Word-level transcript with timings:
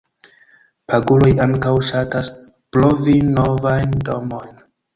Paguroj 0.91 1.29
ankaŭ 1.45 1.75
ŝatas 1.91 2.33
provi 2.77 3.17
novajn 3.39 3.97
domojn. 4.11 4.53